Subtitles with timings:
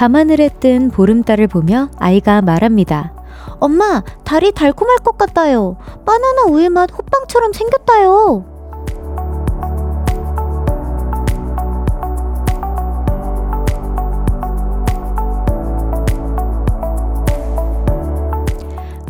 [0.00, 3.12] 밤하늘에 뜬 보름달을 보며 아이가 말합니다.
[3.58, 5.76] 엄마, 달이 달콤할 것 같아요.
[6.06, 8.46] 바나나 우유 맛 호빵처럼 생겼다요.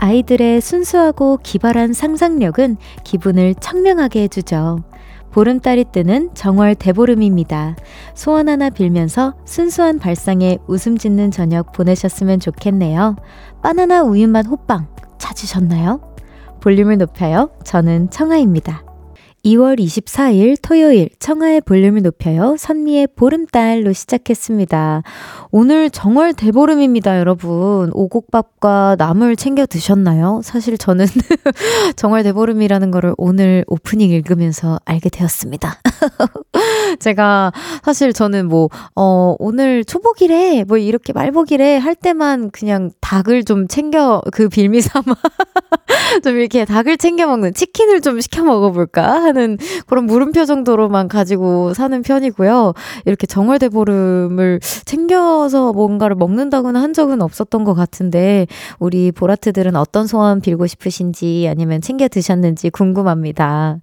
[0.00, 4.89] 아이들의 순수하고 기발한 상상력은 기분을 청명하게 해주죠.
[5.32, 7.76] 보름달이 뜨는 정월 대보름입니다.
[8.14, 13.16] 소원 하나 빌면서 순수한 발상에 웃음 짓는 저녁 보내셨으면 좋겠네요.
[13.62, 16.00] 바나나 우유맛 호빵 찾으셨나요?
[16.60, 17.50] 볼륨을 높여요.
[17.64, 18.89] 저는 청아입니다.
[19.44, 22.56] 2월 24일 토요일 청하의 볼륨을 높여요.
[22.58, 25.02] 선미의 보름달로 시작했습니다.
[25.50, 27.90] 오늘 정월 대보름입니다, 여러분.
[27.94, 30.40] 오곡밥과 나물 챙겨 드셨나요?
[30.44, 31.06] 사실 저는
[31.96, 35.80] 정월 대보름이라는 거를 오늘 오프닝 읽으면서 알게 되었습니다.
[37.00, 43.68] 제가 사실 저는 뭐, 어, 오늘 초복이래, 뭐 이렇게 말복이래 할 때만 그냥 닭을 좀
[43.68, 45.14] 챙겨, 그 빌미 삼아
[46.22, 52.02] 좀 이렇게 닭을 챙겨 먹는 치킨을 좀 시켜 먹어볼까 하는 그런 물음표 정도로만 가지고 사는
[52.02, 52.74] 편이고요.
[53.04, 58.46] 이렇게 정월대보름을 챙겨서 뭔가를 먹는다거나 한 적은 없었던 것 같은데
[58.78, 63.78] 우리 보라트들은 어떤 소원 빌고 싶으신지 아니면 챙겨 드셨는지 궁금합니다.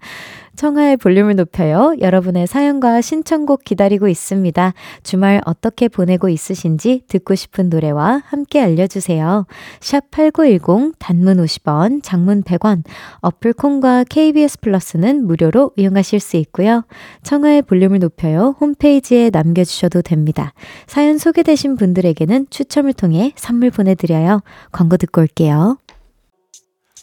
[0.58, 1.96] 청하의 볼륨을 높여요.
[2.02, 4.74] 여러분의 사연과 신청곡 기다리고 있습니다.
[5.04, 9.46] 주말 어떻게 보내고 있으신지 듣고 싶은 노래와 함께 알려주세요.
[9.80, 12.84] 샵 8910 단문 50원, 장문 100원,
[13.22, 16.84] 어플 콩과 KBS 플러스는 무료로 이용하실 수 있고요.
[17.22, 18.56] 청하의 볼륨을 높여요.
[18.60, 20.54] 홈페이지에 남겨주셔도 됩니다.
[20.88, 24.42] 사연 소개되신 분들에게는 추첨을 통해 선물 보내드려요.
[24.72, 25.78] 광고 듣고 올게요.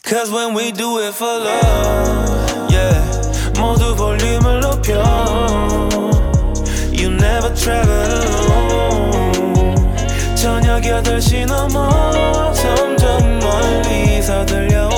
[0.03, 3.14] Cause when we do it for love, yeah.
[3.59, 4.93] 모두 볼륨을 높여.
[6.91, 9.75] You never travel alone.
[10.35, 14.94] 저녁 8시 넘어 점점 멀리서 들려오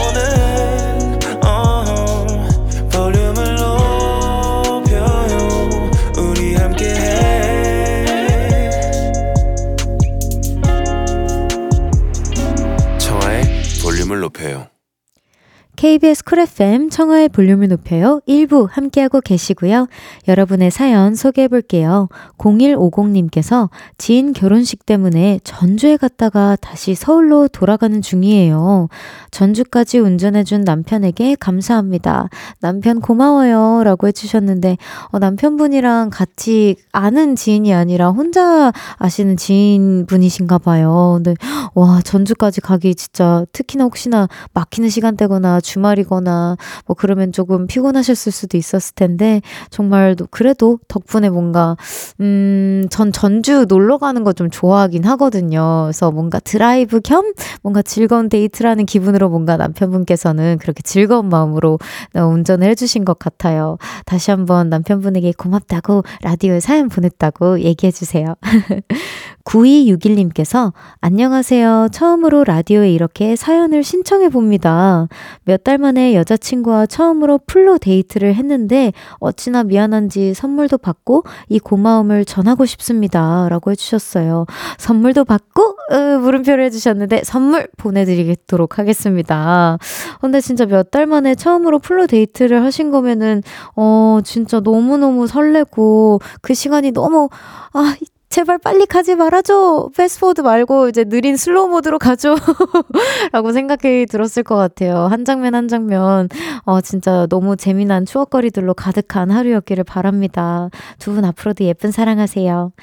[15.97, 18.21] KBS 쿨 FM 청하의 볼륨을 높여요.
[18.27, 19.87] 1부 함께하고 계시고요.
[20.27, 22.07] 여러분의 사연 소개해 볼게요.
[22.37, 28.89] 0150님께서 지인 결혼식 때문에 전주에 갔다가 다시 서울로 돌아가는 중이에요.
[29.31, 32.29] 전주까지 운전해준 남편에게 감사합니다.
[32.61, 33.81] 남편 고마워요.
[33.83, 34.77] 라고 해주셨는데,
[35.07, 41.13] 어, 남편분이랑 같이 아는 지인이 아니라 혼자 아시는 지인분이신가 봐요.
[41.15, 41.33] 근데,
[41.73, 46.55] 와, 전주까지 가기 진짜 특히나 혹시나 막히는 시간대거나 주말 이거나
[46.85, 51.75] 뭐 그러면 조금 피곤하셨을 수도 있었을 텐데 정말 그래도 덕분에 뭔가
[52.21, 55.83] 음 전 전주 놀러 가는 거 좀 좋아하긴 하거든요.
[55.85, 57.33] 그래서 뭔가 드라이브 겸
[57.63, 61.79] 뭔가 즐거운 데이트라는 기분으로 뭔가 남편분께서는 그렇게 즐거운 마음으로
[62.13, 63.77] 운전을 해주신 것 같아요.
[64.05, 68.35] 다시 한번 남편분에게 고맙다고 라디오에 사연 보냈다고 얘기해 주세요.
[69.45, 71.89] 9261님께서 안녕하세요.
[71.91, 75.07] 처음으로 라디오에 이렇게 사연을 신청해 봅니다.
[75.45, 83.50] 몇달 만에 여자친구와 처음으로 full로 데이트를 했는데 어찌나 미안한지 선물도 받고 이 고마움을 전하고 싶습니다.
[83.50, 84.45] 라고 해주셨어요.
[84.77, 89.77] 선물도 받고 으, 물음표를 해주셨는데 선물 보내드리도록 하겠습니다.
[90.22, 93.44] 근데 진짜 몇 달 만에 처음으로 full로 데이트를 하신 거면은
[93.75, 97.27] 어 진짜 너무너무 설레고 그 시간이 너무
[97.73, 97.94] 아
[98.29, 99.89] 제발 빨리 가지 말아줘.
[99.95, 102.35] fast forward 말고 이제 느린 slow mode로 가줘.
[103.31, 105.07] 라고 생각이 들었을 것 같아요.
[105.07, 106.27] 한 장면 한 장면,
[106.65, 110.69] 어, 진짜 너무 재미난 추억거리들로 가득한 하루였기를 바랍니다.
[111.00, 112.74] 두 분 앞으로도 예쁜 사랑하세요.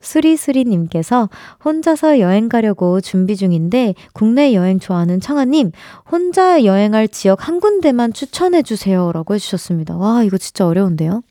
[0.00, 1.28] 수리수리님께서
[1.64, 5.72] 혼자서 여행 가려고 준비 중인데 국내 여행 좋아하는 청하님
[6.10, 9.96] 혼자 여행할 지역 한 군데만 추천해 주세요 라고 해주셨습니다.
[9.96, 11.22] 와 이거 진짜 어려운데요.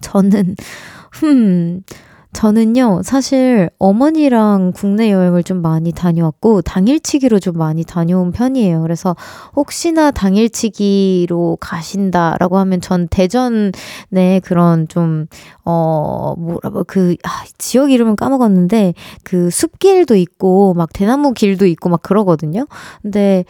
[0.00, 0.56] 저는
[1.12, 1.82] 흠
[2.34, 8.82] 저는요, 사실 어머니랑 국내 여행을 좀 많이 다녀왔고, 당일치기로 좀 많이 다녀온 편이에요.
[8.82, 9.16] 그래서
[9.56, 13.70] 혹시나 당일치기로 가신다라고 하면 전 대전에
[14.42, 15.26] 그런 좀,
[15.64, 22.02] 어, 뭐라, 그, 아, 지역 이름은 까먹었는데, 그 숲길도 있고, 막 대나무 길도 있고 막
[22.02, 22.66] 그러거든요.
[23.00, 23.44] 근데,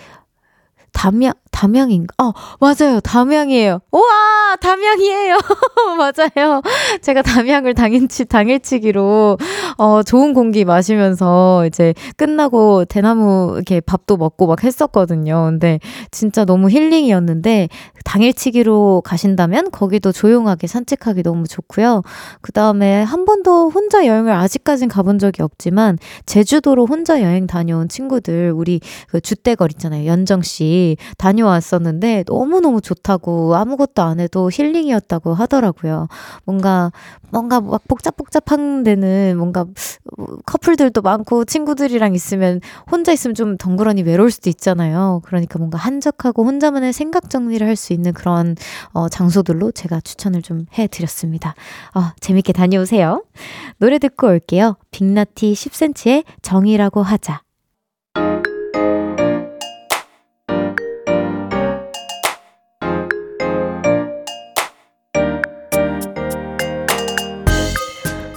[0.95, 2.15] 담양, 담양인가?
[2.19, 3.01] 어, 맞아요.
[3.01, 3.81] 담양이에요.
[3.93, 4.57] 우와!
[4.61, 5.37] 담양이에요.
[5.99, 6.63] 맞아요.
[7.03, 9.37] 제가 담양을 당일치, 당일치기로,
[9.77, 15.49] 어, 좋은 공기 마시면서 이제 끝나고 대나무 이렇게 밥도 먹고 막 했었거든요.
[15.51, 15.81] 근데
[16.11, 17.69] 진짜 너무 힐링이었는데,
[18.05, 22.03] 당일치기로 가신다면 거기도 조용하게 산책하기 너무 좋고요.
[22.41, 28.53] 그 다음에 한 번도 혼자 여행을 아직까진 가본 적이 없지만, 제주도로 혼자 여행 다녀온 친구들,
[28.55, 30.07] 우리 그 주대걸 있잖아요.
[30.07, 30.84] 연정씨.
[31.19, 36.09] 다녀왔었는데, 너무너무 좋다고 아무것도 안 해도 힐링이었다고 하더라고요.
[36.45, 36.91] 뭔가,
[37.31, 39.67] 뭔가 막 복잡복잡한 데는 뭔가
[40.47, 42.61] 커플들도 많고 친구들이랑 있으면
[42.91, 45.21] 혼자 있으면 좀 덩그러니 외로울 수도 있잖아요.
[45.25, 48.57] 그러니까 뭔가 한적하고 혼자만의 생각 정리를 할 수 있는 그런
[48.93, 51.55] 어, 장소들로 제가 추천을 좀 해드렸습니다.
[51.95, 53.25] 어, 재밌게 다녀오세요.
[53.79, 54.77] 노래 듣고 올게요.
[54.93, 57.44] 빅나티 10cm의 정이라고 하자.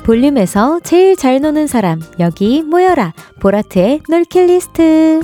[0.07, 5.19] 볼륨에서 제일 잘 노는 사람 여기 모여라 보라트의 놀킷리스트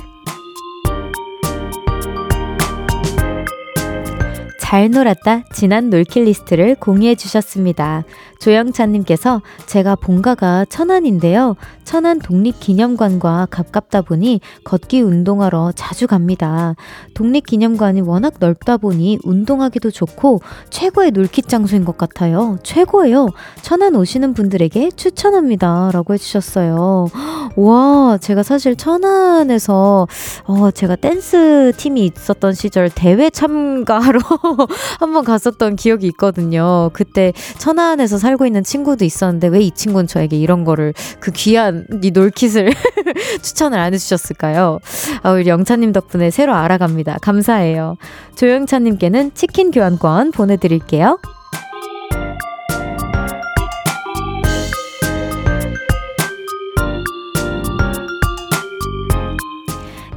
[4.59, 8.03] 잘 놀았다 지난 놀킷 리스트를 공유해 주셨습니다.
[8.43, 11.55] 조영찬님께서 제가 본가가 천안인데요.
[11.85, 16.75] 천안 독립기념관과 가깝다 보니 걷기 운동하러 자주 갑니다.
[17.13, 22.57] 독립기념관이 워낙 넓다 보니 운동하기도 좋고 최고의 놀킷 장소인 것 같아요.
[22.63, 23.29] 최고예요.
[23.61, 25.91] 천안 오시는 분들에게 추천합니다.
[25.93, 27.07] 라고 해주셨어요.
[27.55, 30.07] 와, 제가 사실 천안에서
[30.45, 34.19] 어, 제가 댄스 팀이 있었던 시절 대회 참가하러
[34.99, 36.89] 한번 갔었던 기억이 있거든요.
[36.93, 41.85] 그때 천안에서 살 살고 있는 친구도 있었는데 왜 이 친구는 저에게 이런 거를 그 귀한
[42.03, 42.69] 이 놀킷을
[43.41, 44.79] 추천을 안 해주셨을까요?
[45.21, 47.19] 아, 우리 영차님 덕분에 새로 알아갑니다.
[47.21, 47.95] 감사해요.
[48.35, 51.17] 조영찬님께는 치킨 교환권 보내드릴게요.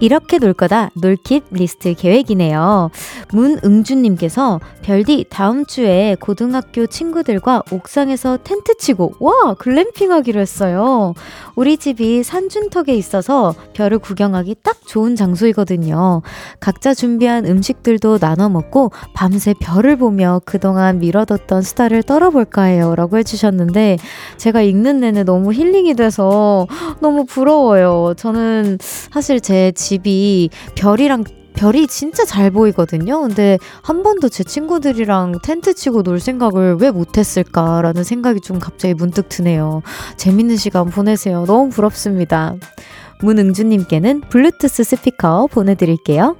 [0.00, 2.90] 이렇게 놀 거다 놀킷 리스트 계획이네요.
[3.32, 11.14] 문응주님께서 별디 다음 주에 고등학교 친구들과 옥상에서 텐트 치고 와 글램핑 하기로 했어요.
[11.54, 16.22] 우리 집이 산 중턱에 있어서 별을 구경하기 딱 좋은 장소이거든요.
[16.60, 22.94] 각자 준비한 음식들도 나눠 먹고 밤새 별을 보며 그동안 미뤄뒀던 수다를 떨어볼까 해요.
[22.96, 23.96] 라고 해주셨는데
[24.36, 26.66] 제가 읽는 내내 너무 힐링이 돼서
[27.00, 28.14] 너무 부러워요.
[28.16, 31.24] 저는 사실 제 집이 별이랑
[31.54, 33.22] 별이 진짜 잘 보이거든요.
[33.22, 39.28] 근데 한 번도 제 친구들이랑 텐트 치고 놀 생각을 왜 못했을까라는 생각이 좀 갑자기 문득
[39.28, 39.82] 드네요.
[40.16, 41.44] 재밌는 시간 보내세요.
[41.46, 42.54] 너무 부럽습니다.
[43.22, 46.36] 문응주님께는 블루투스 스피커 보내드릴게요.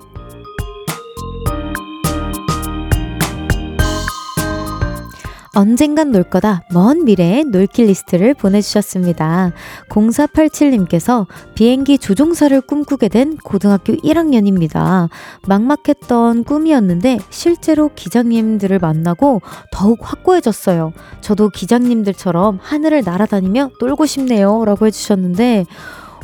[5.56, 9.52] 언젠간 놀 거다 먼 미래의 놀킷 리스트를 보내주셨습니다.
[9.88, 15.08] 0487님께서 비행기 조종사를 꿈꾸게 된 고등학교 1학년입니다.
[15.48, 19.40] 막막했던 꿈이었는데 실제로 기장님들을 만나고
[19.72, 20.92] 더욱 확고해졌어요.
[21.22, 24.62] 저도 기장님들처럼 하늘을 날아다니며 놀고 싶네요.
[24.66, 25.64] 라고 해주셨는데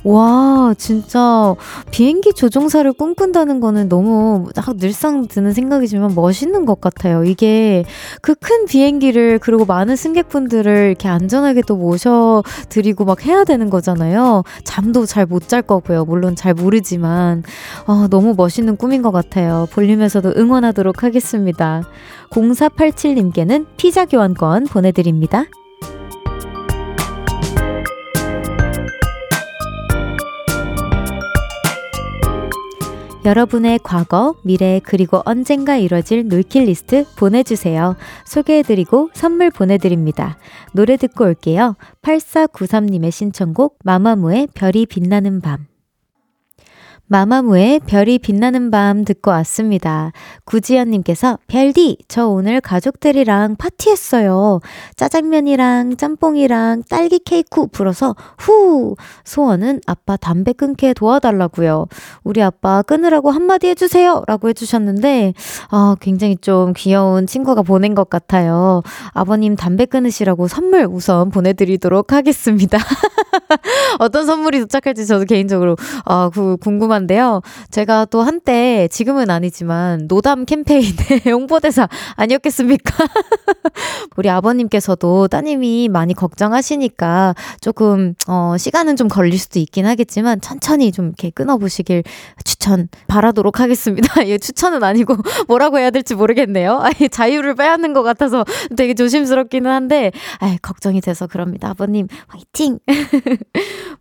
[0.04, 1.54] 와, 진짜
[1.90, 7.24] 비행기 조종사를 꿈꾼다는 거는 너무 늘상 드는 생각이지만 멋있는 것 같아요.
[7.24, 7.84] 이게
[8.20, 14.42] 그 큰 비행기를 그리고 많은 승객분들을 이렇게 안전하게 또 모셔드리고 막 해야 되는 거잖아요.
[14.64, 16.04] 잠도 잘 못 잘 거고요.
[16.04, 17.42] 물론 잘 모르지만
[17.86, 19.66] 어, 너무 멋있는 꿈인 것 같아요.
[19.72, 21.82] 볼륨에서도 응원하도록 하겠습니다.
[22.30, 25.44] 0487님께는 피자 교환권 보내드립니다.
[33.24, 37.96] 여러분의 과거, 미래, 그리고 언젠가 이뤄질 놀킬 리스트 보내주세요.
[38.26, 40.36] 소개해드리고 선물 보내드립니다.
[40.72, 41.76] 노래 듣고 올게요.
[42.02, 45.71] 8493님의 신청곡 마마무의 별이 빛나는 밤.
[47.06, 50.12] 마마무의 별이 빛나는 밤 듣고 왔습니다.
[50.46, 54.60] 구지연님께서 별디, 저 오늘 가족들이랑 파티했어요.
[54.96, 58.96] 짜장면이랑 짬뽕이랑 딸기 케이크 불어서 후!
[59.24, 61.86] 소원은 아빠 담배 끊게 도와달라고요.
[62.24, 64.22] 우리 아빠 끊으라고 한마디 해주세요!
[64.26, 65.34] 라고 해주셨는데,
[65.70, 68.82] 아, 굉장히 좀 귀여운 친구가 보낸 것 같아요.
[69.12, 72.78] 아버님 담배 끊으시라고 선물 우선 보내드리도록 하겠습니다.
[73.98, 77.40] 어떤 선물이 도착할지 저도 개인적으로, 아, 그, 궁금한 궁금한데요.
[77.70, 80.92] 제가 또 한때, 지금은 아니지만, 노담 캠페인의
[81.32, 82.92] 홍보대사 아니었겠습니까?
[84.16, 91.06] 우리 아버님께서도 따님이 많이 걱정하시니까 조금, 어, 시간은 좀 걸릴 수도 있긴 하겠지만, 천천히 좀
[91.06, 92.04] 이렇게 끊어 보시길
[92.44, 94.26] 추천 바라도록 하겠습니다.
[94.28, 95.16] 예, 추천은 아니고,
[95.48, 96.80] 뭐라고 해야 될지 모르겠네요.
[96.82, 98.44] 아예 자유를 빼앗는 것 같아서
[98.76, 101.70] 되게 조심스럽기는 한데, 아 걱정이 돼서 그럽니다.
[101.70, 102.78] 아버님, 화이팅!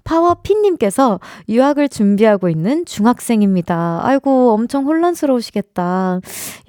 [0.04, 4.00] 파워핀님께서 유학을 준비하고 있는 중학생입니다.
[4.04, 6.20] 아이고, 엄청 혼란스러우시겠다.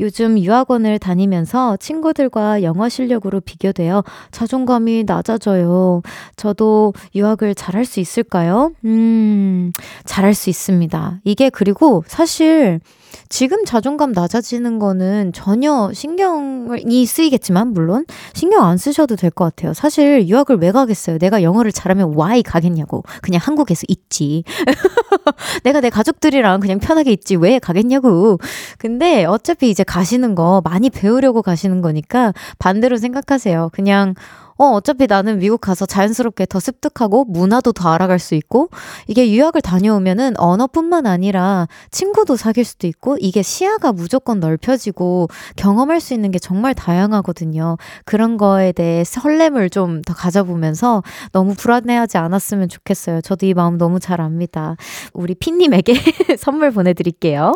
[0.01, 6.03] 요즘 유학원을 다니면서 친구들과 영어 실력으로 비교되어 자존감이 낮아져요.
[6.37, 8.73] 저도 유학을 잘할 수 있을까요?
[8.85, 9.73] 음,
[10.05, 11.21] 잘할 수 있습니다.
[11.25, 12.81] 이게 그리고 사실
[13.29, 18.05] 지금 자존감 낮아지는 거는 전혀 신경이 쓰이겠지만, 물론,
[18.35, 19.73] 신경 안 쓰셔도 될 것 같아요.
[19.73, 21.19] 사실 유학을 왜 가겠어요?
[21.19, 23.03] 내가 영어를 잘하면 why 가겠냐고.
[23.23, 24.45] 그냥 한국에서 있지.
[25.65, 27.37] 내가 내 가족들이랑 그냥 편하게 있지.
[27.37, 28.39] 왜 가겠냐고.
[28.79, 33.71] 근데 어차피 이제 가시는 거 많이 배우려고 가시는 거니까 반대로 생각하세요.
[33.73, 34.15] 그냥,
[34.63, 38.69] 어, 어차피 나는 미국 가서 자연스럽게 더 습득하고 문화도 더 알아갈 수 있고
[39.09, 45.27] 이게 유학을 다녀오면은 언어뿐만 아니라 친구도 사귈 수도 있고 이게 시야가 무조건 넓혀지고
[45.57, 47.77] 경험할 수 있는 게 정말 다양하거든요.
[48.05, 51.03] 그런 거에 대해 설렘을 좀 더 가져보면서
[51.33, 53.21] 너무 불안해하지 않았으면 좋겠어요.
[53.21, 54.77] 저도 이 마음 너무 잘 압니다.
[55.13, 55.95] 우리 피님에게
[56.39, 57.55] 선물 보내드릴게요.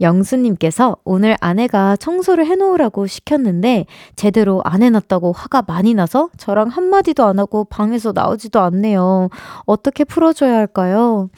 [0.00, 7.38] 영수님께서 오늘 아내가 청소를 해놓으라고 시켰는데 제대로 안 해놨다고 화가 많이 나서 저랑 한마디도 안
[7.38, 9.28] 하고 방에서 나오지도 않네요.
[9.66, 11.28] 어떻게 풀어줘야 할까요?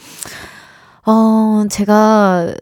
[1.04, 2.54] 어, 제가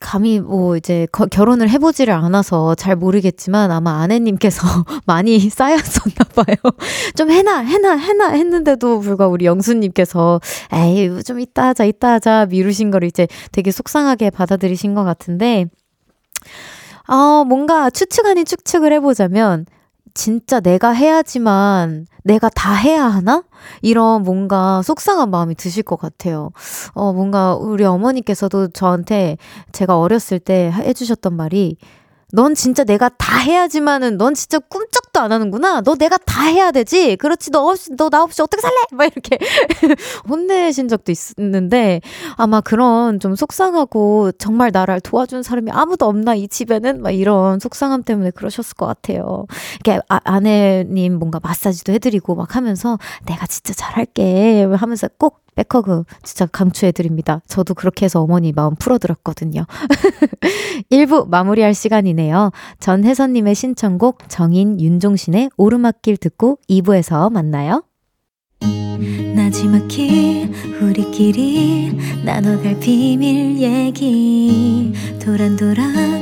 [0.00, 4.66] 감히 뭐 이제 거, 결혼을 해보지를 않아서 잘 모르겠지만 아마 아내님께서
[5.04, 6.56] 많이 쌓였었나 봐요.
[7.16, 10.40] 좀 해놔, 해놔, 해놔 했는데도 불구하고 우리 영수님께서
[10.72, 15.66] 에이, 좀 이따 하자, 이따 하자 미루신 걸 이제 되게 속상하게 받아들이신 것 같은데,
[17.08, 19.66] 어, 뭔가 추측 아닌 추측을 해보자면,
[20.14, 23.44] 진짜 내가 해야지만 내가 다 해야 하나?
[23.80, 26.50] 이런 뭔가 속상한 마음이 드실 것 같아요.
[26.94, 29.36] 어, 뭔가 우리 어머니께서도 저한테
[29.72, 31.76] 제가 어렸을 때 해주셨던 말이
[32.34, 35.82] 넌 진짜 내가 다 해야지만은 넌 진짜 꿈쩍도 안 하는구나.
[35.82, 37.16] 너 내가 다 해야 되지.
[37.16, 37.50] 그렇지.
[37.50, 38.74] 너 없이 너 나 없이 어떻게 살래?
[38.92, 39.38] 막 이렇게
[40.28, 42.00] 혼내신 적도 있는데
[42.36, 48.02] 아마 그런 좀 속상하고 정말 나를 도와준 사람이 아무도 없나 이 집에는 막 이런 속상함
[48.02, 49.46] 때문에 그러셨을 것 같아요.
[49.84, 56.46] 이렇게 아, 아내님 뭔가 마사지도 해드리고 막 하면서 내가 진짜 잘할게 하면서 꼭 백허그 진짜
[56.46, 57.40] 강추해드립니다.
[57.46, 59.66] 저도 그렇게 해서 어머니 마음 풀어드렸거든요.
[60.90, 62.50] 1부 마무리할 시간이네요.
[62.80, 67.84] 전혜선님의 신청곡 정인 윤종신의 오르막길 듣고 2부에서 만나요.
[69.34, 76.21] 나지막히 우리끼리 나눠갈 비밀 얘기 도란도란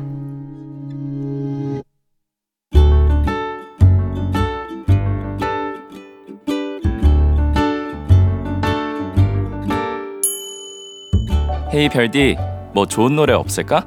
[11.73, 12.37] 헤이 별디,
[12.73, 13.85] 뭐 좋은 노래 없을까?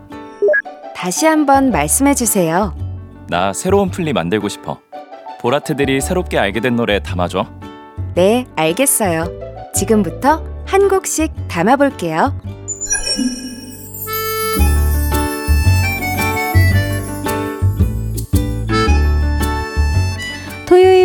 [0.94, 2.74] 다시 한번 말씀해 주세요.
[3.28, 4.78] 나 새로운 플리 만들고 싶어.
[5.40, 7.46] 보라트들이 새롭게 알게 된 노래 담아줘.
[8.14, 9.26] 네, 알겠어요.
[9.74, 12.32] 지금부터 한 곡씩 담아볼게요.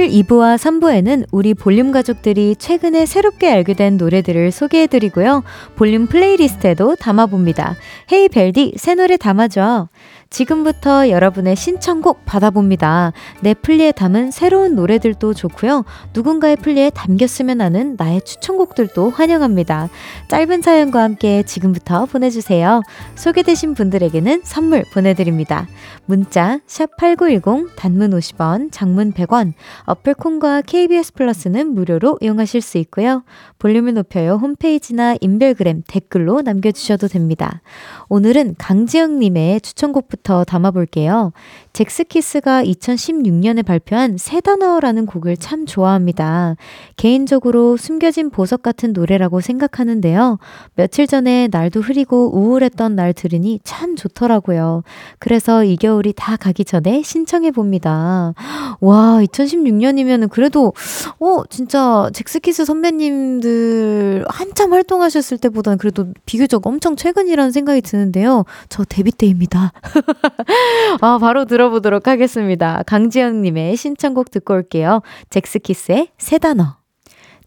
[0.09, 5.43] 토요일 2부와 3부에는 우리 볼륨 가족들이 최근에 새롭게 알게 된 노래들을 소개해드리고요.
[5.75, 7.75] 볼륨 playlist에도 담아봅니다.
[8.11, 9.87] Hey 별디, 새 노래 담아줘.
[10.29, 13.13] 지금부터 여러분의 신청곡 받아봅니다.
[13.41, 15.85] 내 플리에 담은 새로운 노래들도 좋고요.
[16.13, 19.89] 누군가의 플리에 담겼으면 하는 나의 추천곡들도 환영합니다.
[20.27, 22.81] 짧은 사연과 함께 지금부터 보내주세요.
[23.15, 25.67] 소개되신 분들에게는 선물 보내드립니다.
[26.05, 26.59] 문자
[26.97, 29.53] 8 9 1 0 단문 50원, 장문 100원,
[29.85, 33.23] 어플 콘과 KBS 플러스는 무료로 이용하실 수 있고요.
[33.57, 37.61] 볼륨을 높여요 홈페이지나 인별그램 댓글로 남겨주셔도 됩니다.
[38.09, 41.31] 오늘은 강지영님의 추천곡부터 곡부터 담아볼게요.
[41.79, 46.57] 잭스키스가 2016년에 발표한 세 단어라는 곡을 참 좋아합니다.
[46.97, 50.39] 개인적으로 숨겨진 보석 같은 노래라고 생각하는데요.
[50.75, 54.83] 며칠 전에 날도 흐리고 우울했던 날 들으니 참 좋더라고요.
[55.19, 58.33] 그래서 이 겨울이 다 가기 전에 신청해 봅니다.
[58.81, 60.73] 와, 2016년이면 그래도,
[61.21, 68.43] 어, 진짜 잭스키스 선배님들 한참 활동하셨을 때보다는 그래도 비교적 엄청 최근이라는 생각이 드는데요.
[68.67, 69.71] 저 데뷔 때입니다.
[70.99, 72.83] 아, 바로 들어 보도록 하겠습니다.
[72.85, 75.01] 강지영님의 신청곡 듣고 올게요.
[75.29, 76.79] 젝스키스의 세 단어.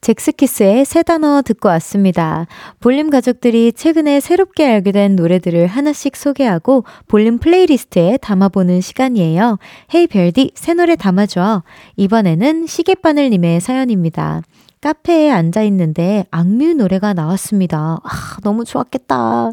[0.02, 2.46] 젝스키스의 세 단어 듣고 왔습니다.
[2.80, 9.58] 볼륨 가족들이 최근에 새롭게 알게 된 노래들을 하나씩 소개하고 볼륨 playlist에 담아보는 시간이에요.
[9.94, 11.62] Hey 별디, 새 노래 담아줘.
[11.96, 14.42] 이번에는 시계바늘님의 사연입니다.
[14.82, 18.00] 카페에 앉아 있는데 악뮤 노래가 나왔습니다.
[18.02, 19.52] 아, 너무 좋았겠다.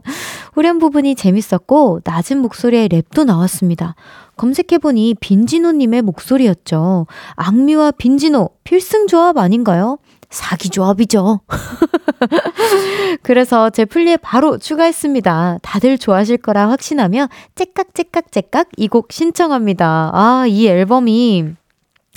[0.54, 3.94] 후렴 부분이 재밌었고, 낮은 목소리의 랩도 나왔습니다.
[4.38, 7.06] 검색해보니 빈지노님의 목소리였죠.
[7.36, 10.00] 악뮤와 빈지노, 필승 조합 아닌가요?
[10.32, 11.42] 사기 조합이죠.
[13.22, 15.60] 그래서 제 플리에 바로 추가했습니다.
[15.62, 20.12] 다들 좋아하실 거라 확신하며 째깍째깍째깍 이 곡 신청합니다.
[20.14, 21.54] 아, 이 앨범이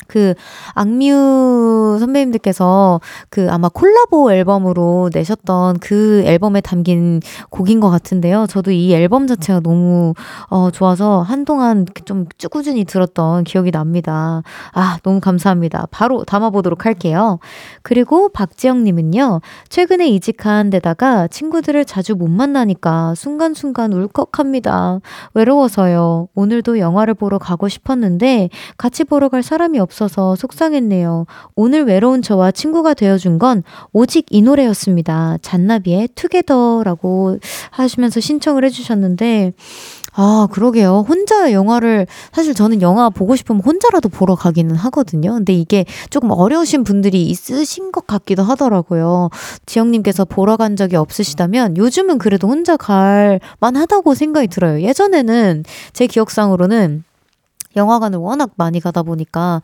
[0.06, 0.35] 그
[0.75, 8.47] 악뮤 선배님들께서 그 아마 콜라보 앨범으로 내셨던 그 앨범에 담긴 곡인 것 같은데요.
[8.49, 10.14] 저도 이 앨범 자체가 너무
[10.49, 14.42] 어 좋아서 한동안 좀 꾸준히 들었던 기억이 납니다.
[14.73, 15.87] 아, 너무 감사합니다.
[15.90, 17.38] 바로 담아보도록 할게요.
[17.82, 25.00] 그리고 박지영님은요, 최근에 이직한 데다가 친구들을 자주 못 만나니까 순간순간 울컥합니다.
[25.35, 26.28] 외로워서요.
[26.35, 31.26] 오늘도 영화를 보러 가고 싶었는데 같이 보러 갈 사람이 없어 없어서 속상했네요.
[31.54, 35.38] 오늘 외로운 저와 친구가 되어준 건 오직 이 노래였습니다.
[35.42, 37.38] 잔나비의 투게더라고
[37.70, 39.52] 하시면서 신청을 해주셨는데,
[40.14, 41.04] 아, 그러게요.
[41.08, 45.32] 혼자 영화를, 사실 저는 영화 보고 싶으면 혼자라도 보러 가기는 하거든요.
[45.34, 49.30] 근데 이게 조금 어려우신 분들이 있으신 것 같기도 하더라고요.
[49.66, 54.82] 지영님께서 보러 간 적이 없으시다면 요즘은 그래도 혼자 갈 만하다고 생각이 들어요.
[54.82, 57.04] 예전에는 제 기억상으로는
[57.76, 59.62] 영화관을 워낙 많이 가다 보니까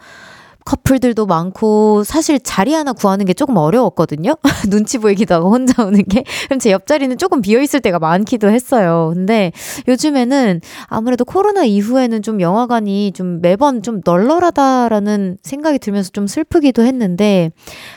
[0.68, 4.36] 커플들도 많고 사실 자리 하나 구하는 게 조금 어려웠거든요.
[4.68, 6.24] 눈치 보이기도 하고 혼자 오는 게.
[6.44, 9.12] 그럼 제 옆자리는 조금 비어 있을 때가 많기도 했어요.
[9.14, 9.50] 근데
[9.88, 17.50] 요즘에는 아무래도 코로나 이후에는 좀 영화관이 좀 매번 좀 널널하다라는 생각이 들면서 좀 슬프기도 했는데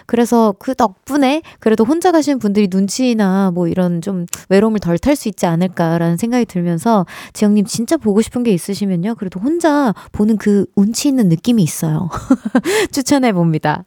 [0.06, 5.28] 그래서 그 덕분에 그래도 혼자 가시는 분들이 눈치나 뭐 이런 좀 외로움을 덜 탈 수
[5.28, 9.16] 있지 않을까라는 생각이 들면서 지영님 진짜 보고 싶은 게 있으시면요.
[9.16, 12.10] 그래도 혼자 보는 그 운치 있는 느낌이 있어요.
[12.92, 13.86] 추천해 봅니다.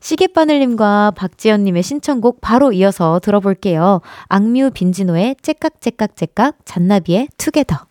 [0.00, 4.00] 시계바늘님과 박지연님의 신청곡 바로 이어서 들어볼게요.
[4.28, 7.86] 악뮤 빈지노의 째깍째깍째깍 잔나비의 투게더.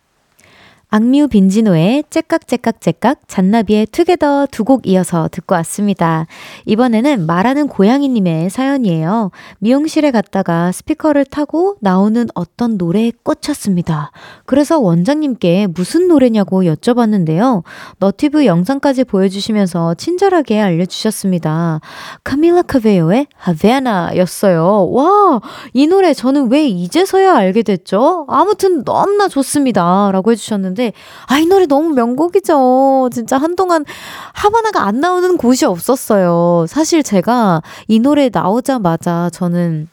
[0.96, 6.26] 악뮤 빈지노의 째깍째깍째깍 잔나비의 투게더 두 곡 이어서 듣고 왔습니다.
[6.64, 9.30] 이번에는 말하는 고양이님의 사연이에요.
[9.58, 14.10] 미용실에 갔다가 스피커를 타고 나오는 어떤 노래에 꽂혔습니다.
[14.46, 17.62] 그래서 원장님께 무슨 노래냐고 여쭤봤는데요.
[17.98, 21.80] 너티브 영상까지 보여주시면서 친절하게 알려주셨습니다.
[22.24, 24.88] 카밀라 카베요의 하베아나 였어요.
[24.90, 25.40] 와,
[25.74, 28.24] 이 노래 저는 왜 이제서야 알게 됐죠?
[28.28, 30.10] 아무튼 너무나 좋습니다.
[30.10, 30.85] 라고 해주셨는데
[31.26, 33.10] 아, 이 노래 너무 명곡이죠.
[33.12, 33.84] 진짜 한동안
[34.32, 36.66] 하바나가 안 나오는 곳이 없었어요.
[36.68, 39.88] 사실 제가 이 노래 나오자마자 저는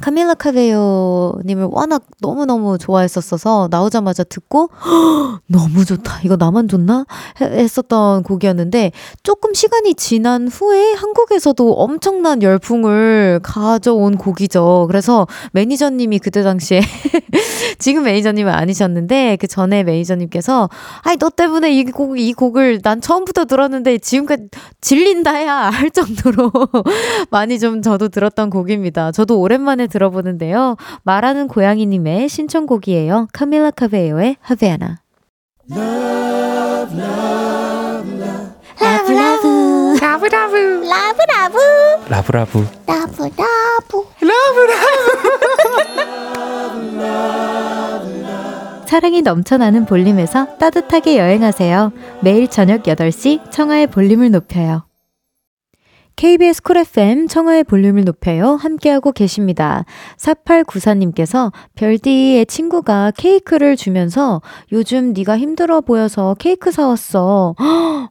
[0.00, 4.70] 카밀라 카베요님을 워낙 너무너무 좋아했었어서 나오자마자 듣고
[5.46, 6.20] 너무 좋다.
[6.24, 7.04] 이거 나만 좋나?
[7.40, 14.86] 했었던 곡이었는데 조금 시간이 지난 후에 한국에서도 엄청난 열풍을 가져온 곡이죠.
[14.88, 16.80] 그래서 매니저님이 그때 당시에
[17.78, 20.68] 지금 매니저님은 아니셨는데 그 전에 매니저님께서
[21.02, 24.48] 아이 너 때문에 이 곡, 이 곡을 난 처음부터 들었는데 지금까지
[24.80, 26.52] 질린다야 할 정도로
[27.30, 29.12] 많이 좀 저도 들었던 곡입니다.
[29.12, 30.76] 저도 오랜만에 들어보는데요.
[31.02, 33.28] 말하는 고양이님의 신청곡이에요.
[33.32, 34.98] 카밀라 카베요의 Havana.
[38.80, 40.56] 라브라브 라브라브
[40.88, 41.58] 라브라브
[42.08, 43.28] 라브라브 라브라브
[44.20, 44.98] 라브라브
[48.86, 51.92] 사랑이 넘쳐나는 볼륨에서 따뜻하게 여행하세요.
[52.22, 54.87] 매일 저녁 8시 청하의 볼륨을 높여요.
[56.18, 58.56] KBS 쿨 FM 청하의 볼륨을 높여요.
[58.56, 59.84] 함께하고 계십니다.
[60.16, 67.54] 4894님께서 별디의 친구가 케이크를 주면서 요즘 네가 힘들어 보여서 케이크 사왔어.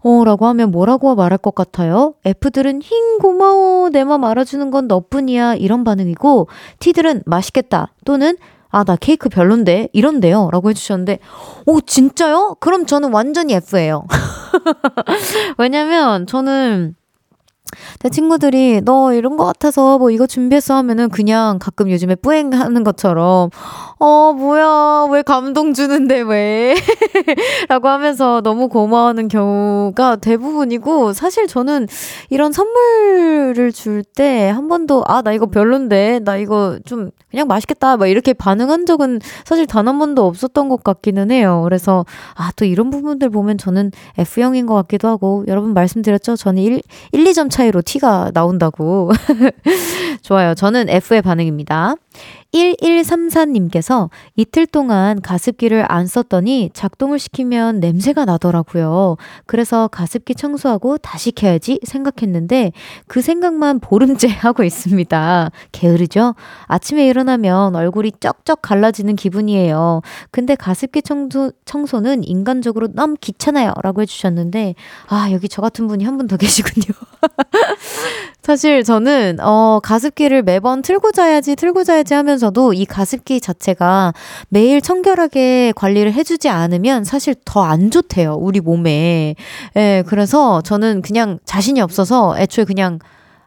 [0.01, 2.13] 어, 라고 하면 뭐라고 말할 것 같아요?
[2.23, 3.89] F들은 힝 고마워.
[3.89, 5.55] 내 맘 알아주는 건 너뿐이야.
[5.55, 6.47] 이런 반응이고
[6.79, 7.91] T들은 맛있겠다.
[8.05, 8.37] 또는
[8.69, 9.89] 아, 나 케이크 별론데?
[9.91, 10.49] 이런데요?
[10.51, 11.19] 라고 해주셨는데,
[11.65, 12.55] 오, 진짜요?
[12.59, 14.05] 그럼 저는 완전히 F예요.
[15.57, 16.95] 왜냐면 저는
[17.99, 20.75] 내 친구들이 너 이런 거 같아서 뭐 이거 준비했어.
[20.77, 23.49] 하면은 그냥 가끔 요즘에 뿌행 하는 것처럼
[23.99, 25.07] 어 뭐야?
[25.11, 26.75] 왜 감동 주는데 왜?
[27.69, 31.87] 라고 하면서 너무 고마워하는 경우가 대부분이고 사실 저는
[32.29, 36.21] 이런 선물을 줄 때 한 번도 아 나 이거 별론데.
[36.23, 37.97] 나 이거 좀 그냥 맛있겠다.
[37.97, 41.61] 막 이렇게 반응한 적은 사실 단 한 번도 없었던 것 같기는 해요.
[41.63, 46.35] 그래서 아 또 이런 부분들 보면 저는 F형인 것 같기도 하고 여러분 말씀드렸죠?
[46.35, 49.11] 저는 1, 1 2점 차이로 T가 나온다고.
[50.21, 50.53] 좋아요.
[50.53, 51.95] 저는 F의 반응입니다.
[52.53, 59.17] 1134님께서 이틀 동안 가습기를 안 썼더니 작동을 시키면 냄새가 나더라고요.
[59.45, 62.71] 그래서 가습기 청소하고 다시 켜야지 생각했는데
[63.07, 65.51] 그 생각만 보름째 하고 있습니다.
[65.71, 66.35] 게으르죠?
[66.65, 70.01] 아침에 일어나면 얼굴이 쩍쩍 갈라지는 기분이에요.
[70.31, 73.73] 근데 가습기 청소, 청소는 인간적으로 너무 귀찮아요.
[73.83, 74.75] 라고 해주셨는데,
[75.07, 76.95] 아, 여기 저 같은 분이 한 분 더 계시군요.
[78.47, 84.13] 사실 저는, 어, 가습기를 매번 틀고 자야지, 틀고 자야지 하면서 하면서도 이 가습기 자체가
[84.47, 88.35] 매일 청결하게 관리를 해주지 않으면 사실 더 안 좋대요.
[88.39, 89.35] 우리 몸에.
[89.75, 92.99] 예, 그래서 저는 그냥 자신이 없어서 애초에 그냥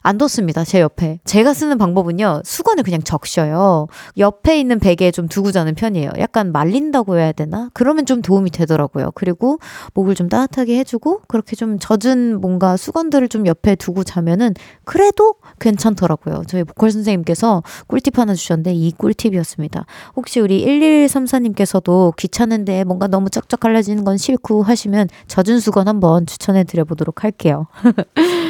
[0.03, 0.65] 안 뒀습니다.
[0.65, 1.21] 제 옆에.
[1.25, 2.43] 제가 쓰는 방법은요.
[2.45, 3.87] 수건을 그냥 적셔요.
[4.17, 6.11] 옆에 있는 베개에 좀 두고 자는 편이에요.
[6.19, 7.71] 약간 말린다고 해야 되나?
[7.75, 9.11] 그러면 좀 도움이 되더라고요.
[9.15, 9.59] 그리고
[9.95, 16.45] 목을 좀 따뜻하게 해주고 그렇게 좀 젖은 뭔가 수건들을 좀 옆에 두고 자면은 그래도 괜찮더라고요.
[16.47, 19.85] 저희 보컬 선생님께서 꿀팁 하나 주셨는데 이 꿀팁이었습니다.
[20.17, 26.65] 혹시 우리 1134님께서도 귀찮은데 뭔가 너무 쩍쩍 갈라지는 건 싫고 하시면 젖은 수건 한번 추천해
[26.65, 27.67] 드려 보도록 할게요.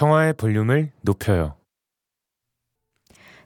[0.00, 1.59] 청하의 볼륨을 높여요.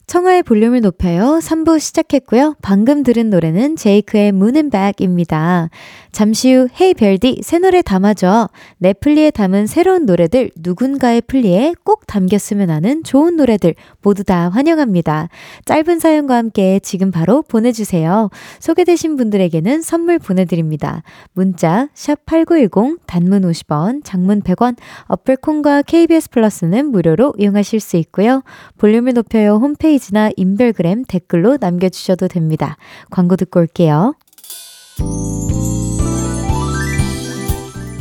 [0.07, 1.38] 청하의 볼륨을 높여요.
[1.43, 2.57] 3부 시작했고요.
[2.62, 5.71] 방금 들은 노래는 제이크의 문앤백입니다.
[6.12, 8.49] 잠시 후 헤이 별디 새 노래 담아줘.
[8.79, 15.29] 내 플리에 담은 새로운 노래들 누군가의 플리에 꼭 담겼으면 하는 좋은 노래들 모두 다 환영합니다.
[15.64, 18.31] 짧은 사연과 함께 지금 바로 보내주세요.
[18.61, 21.03] 소개되신 분들에게는 선물 보내드립니다.
[21.33, 28.43] 문자 샵8910 단문 50원 장문 100원 어플 콘과 KBS 플러스는 무료로 이용하실 수 있고요.
[28.79, 32.76] 볼륨을 높여요 홈페이지 홈페이지나 인별그램 댓글로 남겨주셔도 됩니다.
[33.11, 34.14] 광고 듣고 올게요.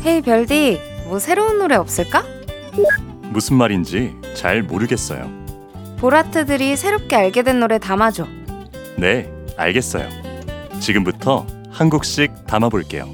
[0.06, 2.24] 헤이 별디, 뭐 새로운 노래 없을까?
[3.30, 5.30] 무슨 말인지 잘 모르겠어요.
[6.00, 8.28] 보라트들이 새롭게 알게 된 노래 담아줘.
[8.98, 10.10] 네, 알겠어요.
[10.80, 13.06] 지금부터 한 곡씩 담아볼게요.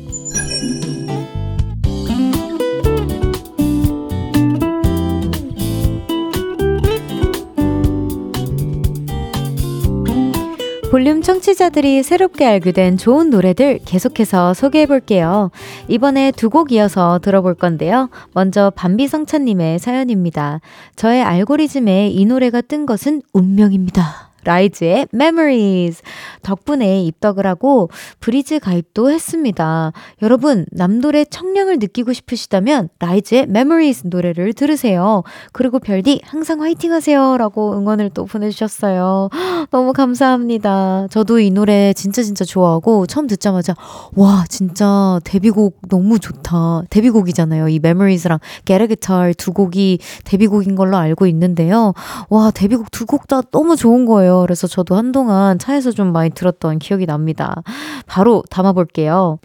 [10.91, 15.51] 볼륨 청취자들이 새롭게 알게 된 좋은 노래들 계속해서 소개해 볼게요.
[15.87, 18.09] 이번에 두 곡 이어서 들어볼 건데요.
[18.33, 20.61] 먼저 밤비성찬님의 사연입니다.
[20.95, 24.28] 저의 알고리즘에 이 노래가 뜬 것은 운명입니다.
[24.43, 26.01] 라이즈의 Memories
[26.43, 29.91] 덕분에 입덕을 하고 브리즈 가입도 했습니다.
[30.21, 35.23] 여러분 남돌의 청량을 느끼고 싶으시다면 라이즈의 Memories 노래를 들으세요.
[35.51, 39.29] 그리고 별디 항상 화이팅 하세요 라고 응원을 또 보내주셨어요.
[39.71, 41.07] 너무 감사합니다.
[41.09, 43.75] 저도 이 노래 진짜 진짜 좋아하고 처음 듣자마자
[44.15, 46.83] 와 진짜 데뷔곡 너무 좋다.
[46.89, 47.67] 데뷔곡이잖아요.
[47.69, 51.93] 이 Memories랑 Get a Guitar 두 곡이 데뷔곡인 걸로 알고 있는데요.
[52.29, 54.28] 와 데뷔곡 두 곡 다 너무 좋은 거예요.
[54.29, 54.41] 거예요.
[54.41, 57.63] 그래서 저도 한동안 차에서 좀 많이 들었던 기억이 납니다.
[58.05, 59.39] 바로 담아볼게요.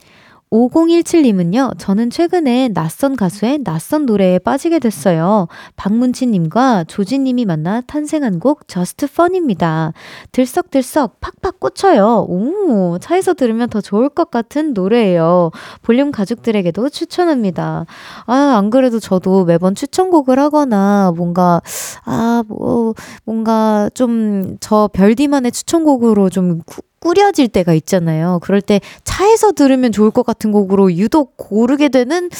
[0.54, 5.48] 5017님은요, 저는 최근에 낯선 가수의 낯선 노래에 빠지게 됐어요.
[5.74, 9.92] 박문치님과 조진님이 만나 탄생한 곡 Just Fun입니다.
[10.30, 12.26] 들썩들썩 팍팍 꽂혀요.
[12.28, 15.50] 오, 차에서 들으면 더 좋을 것 같은 노래예요.
[15.82, 17.86] 볼륨 가족들에게도 추천합니다.
[18.26, 21.60] 아, 안 그래도 저도 매번 추천곡을 하거나 뭔가,
[22.04, 26.60] 아, 뭐, 뭔가 좀 저 별디만의 추천곡으로 좀
[27.04, 28.38] 꾸려질 때가 있잖아요.
[28.42, 32.30] 그럴 때 차에서 들으면 좋을 것 같은 곡으로 유독 고르게 되는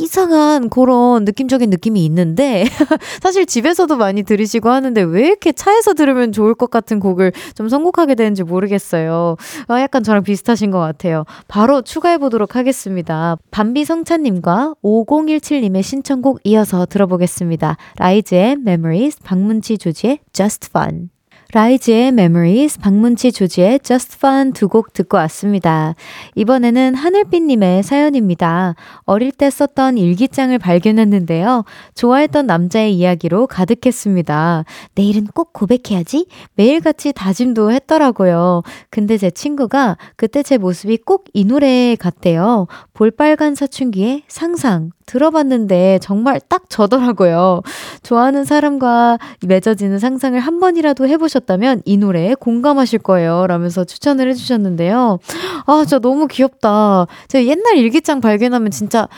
[0.00, 2.64] 이상한 그런 느낌적인 느낌이 있는데
[3.22, 8.14] 사실 집에서도 많이 들으시고 하는데 왜 이렇게 차에서 들으면 좋을 것 같은 곡을 좀 선곡하게
[8.14, 9.36] 되는지 모르겠어요.
[9.68, 11.24] 아, 약간 저랑 비슷하신 것 같아요.
[11.46, 13.36] 바로 추가해 보도록 하겠습니다.
[13.50, 17.76] 밤비성찬님과 5017님의 신청곡 이어서 들어보겠습니다.
[17.98, 21.13] 라이즈의 Memories, 박문치 조지의 Just Fun.
[21.52, 25.94] 라이즈의 Memories, 박문치 조지의 Just Fun 두 곡 듣고 왔습니다.
[26.34, 28.74] 이번에는 하늘빛님의 사연입니다.
[29.04, 31.64] 어릴 때 썼던 일기장을 발견했는데요.
[31.94, 34.64] 좋아했던 남자의 이야기로 가득했습니다.
[34.96, 36.26] 내일은 꼭 고백해야지?
[36.54, 38.62] 매일같이 다짐도 했더라고요.
[38.90, 42.68] 근데 제 친구가 그때 제 모습이 꼭 이 노래 같대요.
[42.92, 44.90] 볼빨간 사춘기의 상상.
[45.06, 47.62] 들어봤는데 정말 딱 저더라고요.
[48.02, 53.46] 좋아하는 사람과 맺어지는 상상을 한 번이라도 해보셨다면 이 노래에 공감하실 거예요.
[53.46, 55.18] 라면서 추천을 해주셨는데요.
[55.66, 57.06] 아, 진짜 너무 귀엽다.
[57.28, 59.08] 제가 옛날 일기장 발견하면 진짜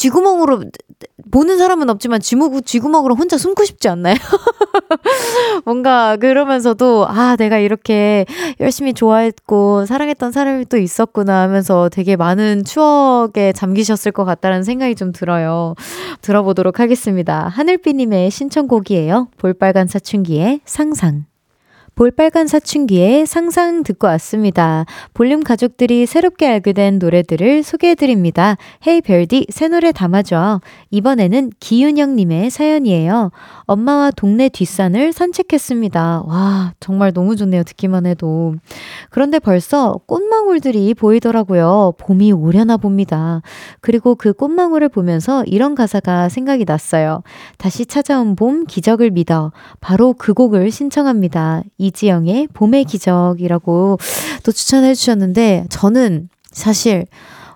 [0.00, 0.62] 쥐구멍으로
[1.30, 4.14] 보는 사람은 없지만 쥐구, 쥐구멍으로 혼자 숨고 싶지 않나요?
[5.66, 8.24] 뭔가 그러면서도 아 내가 이렇게
[8.60, 15.12] 열심히 좋아했고 사랑했던 사람이 또 있었구나 하면서 되게 많은 추억에 잠기셨을 것 같다는 생각이 좀
[15.12, 15.74] 들어요.
[16.22, 17.48] 들어보도록 하겠습니다.
[17.48, 19.28] 하늘비님의 신청곡이에요.
[19.36, 21.29] 볼빨간 사춘기의 상상.
[21.94, 24.86] 볼빨간 사춘기의 상상 듣고 왔습니다.
[25.12, 28.56] 볼륨 가족들이 새롭게 알게 된 노래들을 소개해드립니다.
[28.86, 30.60] 헤이 별디 새 노래 담아줘.
[30.90, 33.30] 이번에는 기윤영님의 사연이에요.
[33.64, 36.22] 엄마와 동네 뒷산을 산책했습니다.
[36.26, 37.64] 와 정말 너무 좋네요.
[37.64, 38.54] 듣기만 해도.
[39.10, 41.94] 그런데 벌써 꽃망울들이 보이더라고요.
[41.98, 43.42] 봄이 오려나 봅니다.
[43.80, 47.22] 그리고 그 꽃망울을 보면서 이런 가사가 생각이 났어요.
[47.58, 49.52] 다시 찾아온 봄 기적을 믿어.
[49.80, 51.62] 바로 그 곡을 신청합니다.
[51.80, 53.98] 이지영의 봄의 기적이라고
[54.44, 57.06] 또 추천해 주셨는데 저는 사실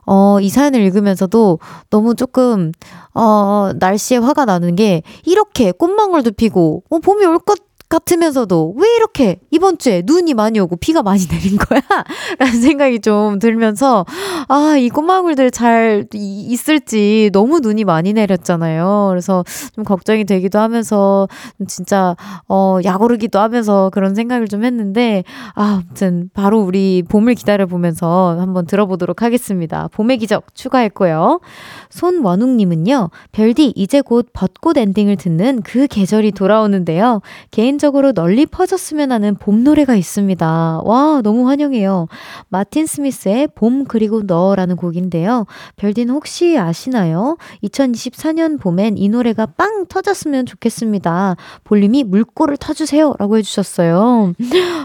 [0.07, 1.59] 어, 이 사연을 읽으면서도
[1.89, 2.73] 너무 조금,
[3.15, 7.63] 어, 날씨에 화가 나는 게, 이렇게 꽃망울도 피고, 어, 봄이 올 것
[7.95, 11.81] 같으면서도 왜 이렇게 이번 주에 눈이 많이 오고 비가 많이 내린 거야?
[12.39, 14.05] 라는 생각이 좀 들면서
[14.49, 19.07] 아, 이 꽃망울들 잘 있을지 너무 눈이 많이 내렸잖아요.
[19.11, 21.29] 그래서 좀 걱정이 되기도 하면서
[21.69, 22.17] 진짜
[22.49, 25.23] 어, 약오르기도 하면서 그런 생각을 좀 했는데
[25.55, 29.89] 아, 아무튼 바로 우리 봄을 기다려 보면서 한번 들어보도록 하겠습니다.
[29.93, 31.41] 봄의 기적 추가했고요.
[31.91, 37.21] 손원웅 님은요, 별디 이제 곧 벚꽃 엔딩을 듣는 그 계절이 돌아오는데요.
[37.51, 40.81] 개인적으로 널리 퍼졌으면 하는 봄 노래가 있습니다.
[40.85, 42.09] 와, 너무 환영해요.
[42.49, 45.47] 마틴 스미스의 봄 그리고 너라는 곡인데요.
[45.77, 47.37] 별디는 혹시 아시나요?
[47.62, 51.37] 2024년 봄엔 이 노래가 빵 터졌으면 좋겠습니다.
[51.64, 53.14] 볼륨이 물꼬를 터주세요.
[53.18, 54.35] 라고 해주셨어요.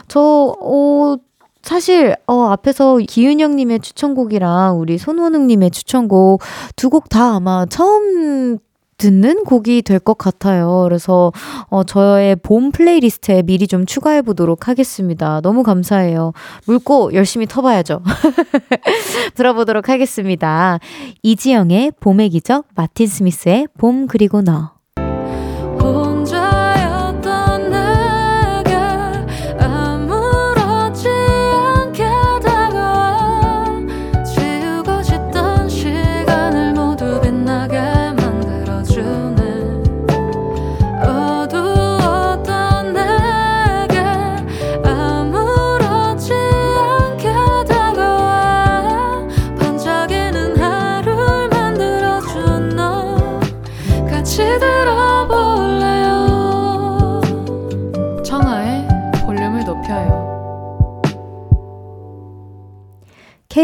[0.07, 1.15] 저, 어,
[1.61, 6.41] 사실 어 앞에서 기윤영 님의 추천곡이랑 우리 손원웅 님의 추천곡
[6.77, 8.57] 두 곡 다 아마 처음
[8.99, 10.83] 듣는 곡이 될 것 같아요.
[10.87, 11.31] 그래서
[11.69, 15.41] 어 저의 봄 playlist에 미리 좀 추가해 보도록 하겠습니다.
[15.41, 16.33] 너무 감사해요.
[16.67, 18.01] 물꼬 열심히 터봐야죠.
[19.35, 20.79] 들어보도록 하겠습니다.
[21.23, 24.71] 이지영의 봄의 기적, 마틴 스미스의 봄 그리고 너.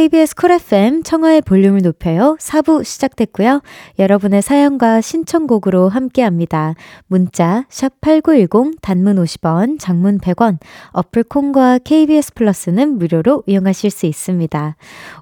[0.06, 2.38] KBS 쿨 FM 청하의 볼륨을 높여요.
[2.40, 3.64] 4부 시작됐고요.
[3.98, 6.76] 여러분의 사연과 신청곡으로 함께 합니다.
[7.08, 10.60] 문자 샵8910 단문 50원, 장문 100원.
[10.92, 14.76] 어플 콩과 KBS 플러스는 무료로 이용하실 수 있습니다.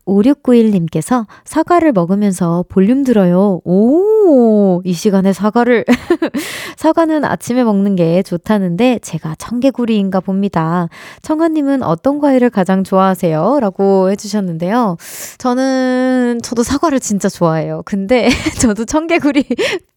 [0.05, 3.61] 5691님께서 사과를 먹으면서 볼륨 들어요.
[3.63, 5.85] 오, 이 시간에 사과를
[6.75, 10.89] 사과는 아침에 먹는 게 좋다는데 제가 청개구리인가 봅니다.
[11.21, 13.59] 청아 님은 어떤 과일을 가장 좋아하세요?
[13.61, 14.97] 라고 해 주셨는데 있는데요.
[15.37, 17.83] 저는, 저도 사과를 진짜 좋아해요.
[17.85, 18.27] 근데
[18.59, 19.45] 저도 청개구리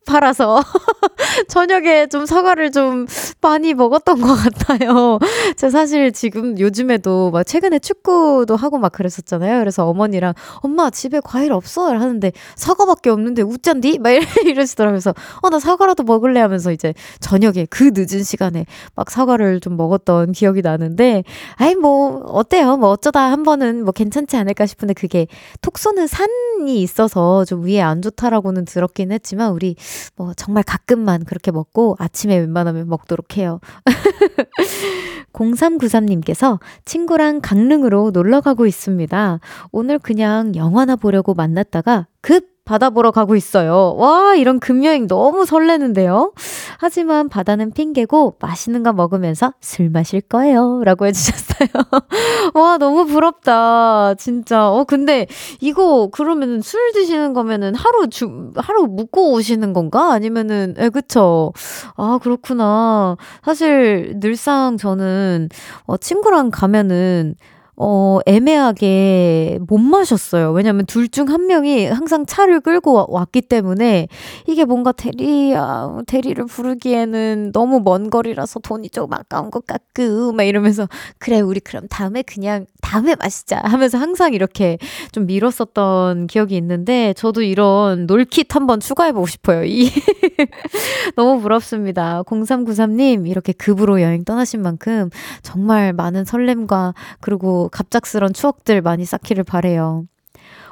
[0.06, 0.62] 팔아서
[1.48, 3.06] 저녁에 좀 사과를 좀
[3.40, 5.18] 많이 먹었던 것 같아요.
[5.56, 9.58] 제가 사실 지금 요즘에도 막 최근에 축구도 하고 막 그랬었잖아요.
[9.58, 11.86] 그래서 어머니랑 엄마 집에 과일 없어?
[11.86, 13.98] 하는데 사과밖에 없는데 웃잔디?
[13.98, 14.10] 막
[14.46, 14.94] 이러시더라고요.
[14.94, 18.64] 그래서 어, 나 사과라도 먹을래 하면서 이제 저녁에 그 늦은 시간에
[18.94, 21.24] 막 사과를 좀 먹었던 기억이 나는데
[21.56, 22.76] 아이 뭐 어때요?
[22.76, 25.26] 뭐 어쩌다 한 번은 뭐 괜찮지 않을까 싶은데 그게
[25.60, 29.76] 톡 쏘는 산이 있어서 좀 위에 안 좋다라고는 들었긴 했지만 우리
[30.16, 33.60] 뭐 정말 가끔만 그렇게 먹고 아침에 웬만하면 먹도록 해요.
[35.32, 39.40] 0393님께서 친구랑 강릉으로 놀러 가고 있습니다.
[39.70, 43.94] 오늘 그냥 영화나 보려고 만났다가 급 바다 보러 가고 있어요.
[43.96, 46.32] 와, 이런 금여행 너무 설레는데요?
[46.78, 50.82] 하지만 바다는 핑계고 맛있는 거 먹으면서 술 마실 거예요.
[50.84, 51.68] 라고 해주셨어요.
[52.54, 54.14] 와, 너무 부럽다.
[54.18, 54.68] 진짜.
[54.68, 55.28] 어, 근데
[55.60, 60.12] 이거 그러면은 술 드시는 거면은 하루 주, 하루 묵고 오시는 건가?
[60.12, 61.52] 아니면은, 에, 그쵸.
[61.96, 63.16] 아, 그렇구나.
[63.44, 65.48] 사실 늘상 저는,
[65.84, 67.36] 어, 친구랑 가면은,
[67.78, 70.52] 어, 애매하게 못 마셨어요.
[70.52, 74.08] 왜냐면 둘 중 한 명이 항상 차를 끌고 왔기 때문에
[74.46, 80.42] 이게 뭔가 대리, 아, 대리를 부르기에는 너무 먼 거리라서 돈이 좀 아까운 것 같고, 막
[80.44, 84.78] 이러면서, 그래, 우리 그럼 다음에 그냥, 다음에 마시자 하면서 항상 이렇게
[85.12, 89.64] 좀 미뤘었던 기억이 있는데, 저도 이런 놀킷 한번 추가해보고 싶어요.
[89.64, 89.90] 이
[91.16, 92.22] 너무 부럽습니다.
[92.24, 95.10] 0393님, 이렇게 급으로 여행 떠나신 만큼
[95.42, 100.04] 정말 많은 설렘과 그리고 갑작스런 추억들 많이 쌓기를 바래요.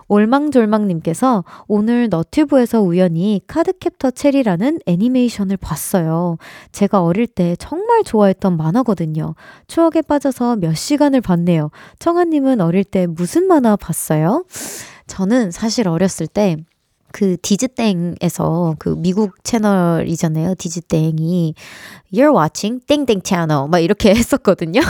[0.08, 6.36] 올망졸망님께서 오늘 너튜브에서 우연히 카드캡터 체리라는 애니메이션을 봤어요.
[6.72, 9.34] 제가 어릴 때 정말 좋아했던 만화거든요.
[9.66, 11.70] 추억에 빠져서 몇 시간을 봤네요.
[12.00, 14.44] 청아님은 어릴 때 무슨 만화 봤어요?
[15.06, 16.56] 저는 사실 어렸을 때
[17.14, 20.56] 그 디즈땡에서 그 미국 채널이잖아요.
[20.56, 21.54] 디즈땡이
[22.12, 24.80] You're watching 땡땡 채널 막 이렇게 했었거든요.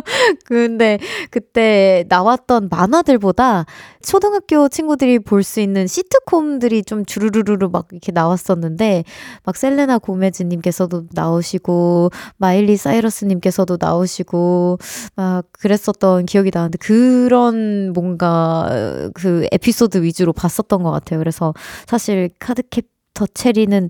[0.46, 0.98] 근데
[1.30, 3.66] 그때 나왔던 만화들보다
[4.02, 9.04] 초등학교 친구들이 볼 수 있는 시트콤들이 좀 주르르르르 막 이렇게 나왔었는데
[9.44, 14.78] 막 셀레나 고메즈님께서도 나오시고 마일리 사이러스님께서도 나오시고
[15.14, 18.68] 막 그랬었던 기억이 나는데 그런 뭔가
[19.14, 21.18] 그 에피소드 위주로 봤었던 것 같아요.
[21.20, 21.54] 그래서
[21.86, 23.88] 사실 카드캡터 체리는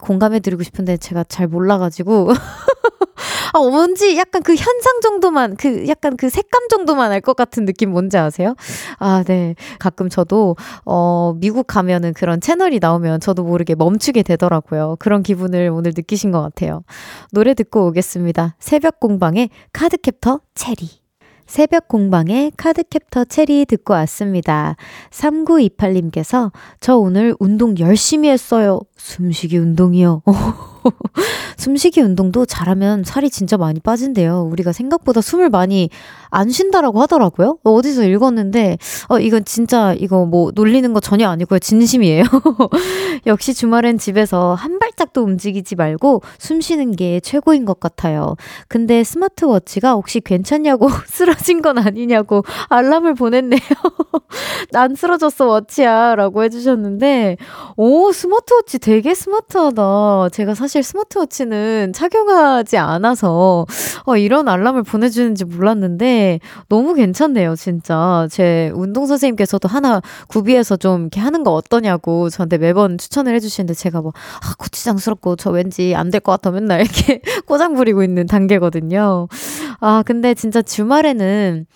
[0.00, 2.30] 공감해드리고 싶은데 제가 잘 몰라가지고
[3.56, 7.90] 아, 뭔지 약간 그 현상 정도만, 그 약간 그 색감 정도만 알 것 같은 느낌
[7.90, 8.54] 뭔지 아세요?
[8.98, 9.54] 아, 네.
[9.78, 14.96] 가끔 저도, 어, 미국 가면은 그런 채널이 나오면 저도 모르게 멈추게 되더라고요.
[14.98, 16.82] 그런 기분을 오늘 느끼신 것 같아요.
[17.32, 18.54] 노래 듣고 오겠습니다.
[18.60, 20.88] 새벽 공방의 카드캡터 체리.
[21.46, 24.74] 새벽 공방의 카드캡터 체리 듣고 왔습니다.
[25.10, 28.80] 3928님께서 저 오늘 운동 열심히 했어요.
[28.96, 30.22] 숨쉬기 운동이요.
[31.56, 34.48] 숨쉬기 운동도 잘하면 살이 진짜 많이 빠진대요.
[34.52, 35.90] 우리가 생각보다 숨을 많이
[36.30, 37.58] 안 쉰다라고 하더라고요.
[37.64, 38.78] 어디서 읽었는데,
[39.08, 41.58] 어, 이건 진짜, 이거 뭐 놀리는 거 전혀 아니고요.
[41.58, 42.22] 진심이에요.
[43.26, 48.36] 역시 주말엔 집에서 한 발짝도 움직이지 말고 숨 쉬는 게 최고인 것 같아요.
[48.68, 53.60] 근데 스마트워치가 혹시 괜찮냐고 쓰러진 건 아니냐고 알람을 보냈네요.
[54.70, 56.14] 난 쓰러졌어, 워치야.
[56.14, 57.36] 라고 해주셨는데,
[57.76, 60.28] 오, 스마트워치 되게 스마트하다.
[60.30, 63.66] 제가 사실 스마트워치는 착용하지 않아서,
[64.04, 68.28] 어, 이런 알람을 보내주는지 몰랐는데, 너무 괜찮네요, 진짜.
[68.30, 74.02] 제 운동 선생님께서도 하나 구비해서 좀 이렇게 하는 거 어떠냐고 저한테 매번 추천을 해주시는데 제가
[74.02, 79.26] 뭐, 아, 고추장스럽고 저 왠지 안 될 것 같아 맨날 이렇게 꼬장 부리고 있는 단계거든요.
[79.80, 81.66] 아, 근데 진짜 주말에는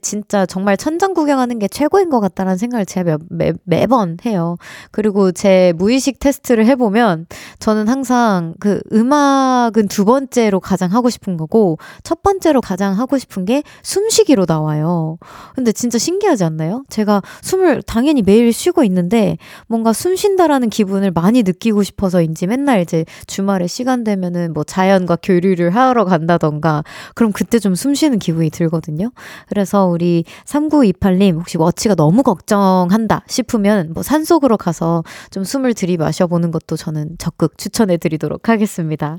[0.00, 4.56] 진짜 정말 천장 구경하는 게 최고인 것 같다라는 생각을 제가 매, 매 번 해요.
[4.90, 7.26] 그리고 제 무의식 테스트를 해보면
[7.58, 13.44] 저는 항상 그 음악은 두 번째로 가장 하고 싶은 거고 첫 번째로 가장 하고 싶은
[13.44, 15.18] 게 숨쉬기로 나와요.
[15.54, 16.84] 근데 진짜 신기하지 않나요?
[16.88, 19.36] 제가 숨을 당연히 매일 쉬고 있는데
[19.66, 25.74] 뭔가 숨 쉰다라는 기분을 많이 느끼고 싶어서인지 맨날 이제 주말에 시간 되면은 뭐 자연과 교류를
[25.74, 26.84] 하러 간다던가
[27.14, 29.10] 그럼 그때 좀 숨 쉬는 기분이 들거든요.
[29.48, 36.50] 그래서 우리 3928님 혹시 워치가 너무 걱정한다 싶으면 뭐 산속으로 가서 좀 숨을 들이마셔 보는
[36.50, 39.18] 것도 저는 적극 추천해 드리도록 하겠습니다.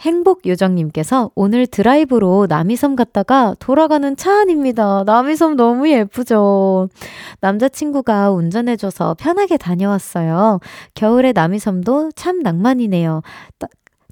[0.00, 5.04] 행복요정님께서 오늘 드라이브로 남이섬 갔다가 돌아가는 차 안입니다.
[5.06, 6.88] 남이섬 너무 예쁘죠?
[7.40, 10.58] 남자친구가 운전해줘서 편하게 다녀왔어요.
[10.94, 13.22] 겨울에 남이섬도 참 낭만이네요.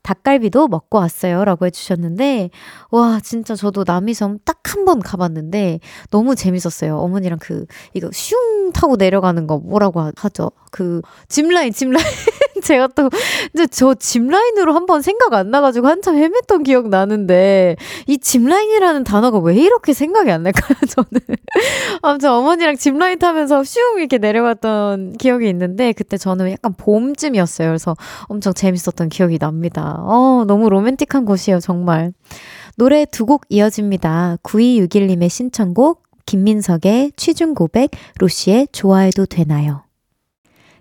[0.03, 1.45] 닭갈비도 먹고 왔어요.
[1.45, 2.51] 라고 해주셨는데,
[2.91, 6.97] 와, 진짜 저도 남이섬 딱 한 번 가봤는데, 너무 재밌었어요.
[6.99, 10.53] 어머니랑 그, 이거 슝 타고 내려가는 거 뭐라고 하죠?
[10.71, 12.05] 그, 짚라인, 짚라인.
[12.63, 13.09] 제가 또,
[13.53, 19.57] 근데 저 짚라인으로 한번 생각 안 나가지고 한참 헤맸던 기억 나는데, 이 짚라인이라는 단어가 왜
[19.57, 21.21] 이렇게 생각이 안 날까요, 저는?
[22.03, 27.69] 아무튼 어머니랑 짚라인 타면서 슝 이렇게 내려갔던 기억이 있는데, 그때 저는 약간 봄쯤이었어요.
[27.69, 29.97] 그래서 엄청 재밌었던 기억이 납니다.
[30.01, 32.13] 어, 너무 로맨틱한 곳이에요, 정말.
[32.77, 34.39] 노래 두 곡 이어집니다.
[34.43, 39.83] 9261님의 신청곡, 김민석의 취중 고백, 로시의 좋아해도 되나요?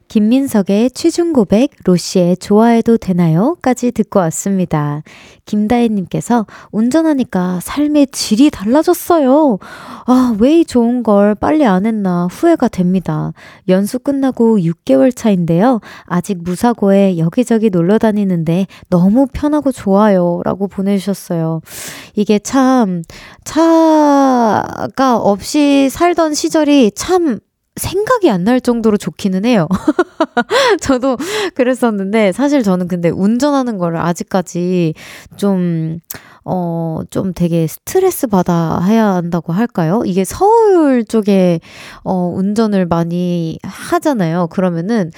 [0.09, 3.55] 김민석의 취중 고백, 로시의 좋아해도 되나요?
[3.61, 5.03] 까지 듣고 왔습니다.
[5.45, 9.57] 김다혜님께서 운전하니까 삶의 질이 달라졌어요.
[10.05, 13.31] 아, 왜 이 좋은 걸 빨리 안 했나 후회가 됩니다.
[13.69, 15.79] 연수 끝나고 6개월 차인데요.
[16.05, 20.41] 아직 무사고에 여기저기 놀러 다니는데 너무 편하고 좋아요.
[20.43, 21.61] 라고 보내주셨어요.
[22.15, 23.03] 이게 참,
[23.45, 27.39] 차가 없이 살던 시절이 참
[27.79, 29.67] 생각이 안 날 정도로 좋기는 해요.
[30.81, 31.17] 저도
[31.55, 34.93] 그랬었는데, 사실 저는 근데 운전하는 거를 아직까지
[35.37, 35.99] 좀,
[36.45, 40.03] 어, 좀 되게 스트레스 받아 해야 한다고 할까요?
[40.05, 41.59] 이게 서울 쪽에,
[42.03, 44.47] 어, 운전을 많이 하잖아요.
[44.47, 45.11] 그러면은,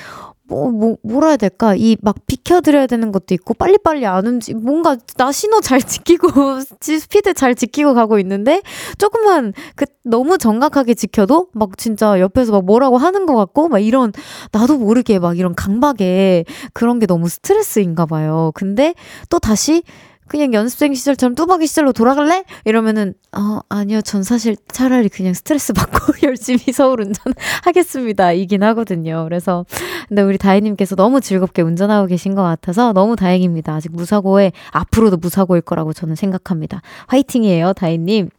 [0.51, 1.75] 뭐, 뭐, 뭐라 해야 될까?
[1.75, 6.27] 이 막 비켜드려야 되는 것도 있고, 빨리빨리 안 움직, 뭔가 나 신호 잘 지키고,
[6.81, 8.61] 스피드 잘 지키고 가고 있는데,
[8.97, 14.11] 조금만, 그, 너무 정확하게 지켜도, 막 진짜 옆에서 막 뭐라고 하는 것 같고, 막 이런,
[14.51, 18.51] 나도 모르게 막 이런 강박에 그런 게 너무 스트레스인가 봐요.
[18.53, 18.93] 근데
[19.29, 19.83] 또 다시,
[20.31, 22.45] 그냥 연습생 시절처럼 뚜벅이 시절로 돌아갈래?
[22.63, 23.99] 이러면은, 어, 아니요.
[23.99, 27.33] 전 사실 차라리 그냥 스트레스 받고 열심히 서울 운전
[27.65, 28.31] 하겠습니다.
[28.31, 29.25] 이긴 하거든요.
[29.25, 29.65] 그래서,
[30.07, 33.75] 근데 우리 다혜님께서 너무 즐겁게 운전하고 계신 것 같아서 너무 다행입니다.
[33.75, 36.81] 아직 무사고에, 앞으로도 무사고일 거라고 저는 생각합니다.
[37.07, 38.29] 화이팅이에요, 다혜님.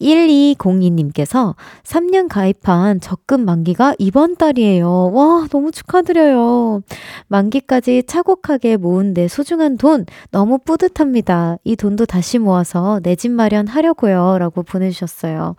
[0.00, 5.10] 1202님께서 3년 가입한 적금 만기가 이번 달이에요.
[5.12, 6.82] 와, 너무 축하드려요.
[7.28, 11.56] 만기까지 차곡하게 모은 내 소중한 돈 너무 뿌듯합니다.
[11.64, 14.38] 이 돈도 다시 모아서 내 집 마련하려고요.
[14.38, 15.54] 라고 보내주셨어요.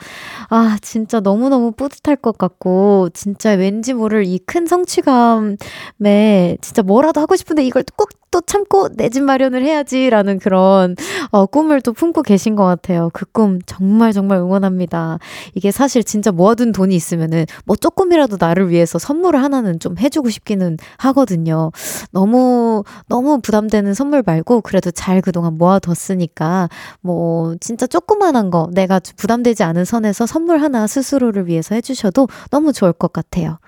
[0.49, 7.35] 아, 진짜 너무너무 뿌듯할 것 같고, 진짜 왠지 모를 이 큰 성취감에 진짜 뭐라도 하고
[7.35, 10.95] 싶은데 이걸 꼭 또 참고 내 집 마련을 해야지라는 그런
[11.31, 13.09] 어, 꿈을 또 품고 계신 것 같아요.
[13.13, 15.19] 그 꿈 정말 정말 응원합니다.
[15.55, 20.77] 이게 사실 진짜 모아둔 돈이 있으면은 뭐 조금이라도 나를 위해서 선물을 하나는 좀 해주고 싶기는
[20.97, 21.71] 하거든요.
[22.11, 26.69] 너무, 너무 부담되는 선물 말고 그래도 잘 그동안 모아뒀으니까
[27.01, 32.93] 뭐 진짜 조그만한 거 내가 부담되지 않은 선에서 선물 하나 스스로를 위해서 해주셔도 너무 좋을
[32.93, 33.59] 것 같아요.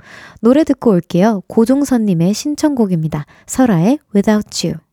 [0.41, 1.41] 노래 듣고 올게요.
[1.47, 3.25] 고종선님의 신청곡입니다.
[3.47, 4.92] 설아의 Without You.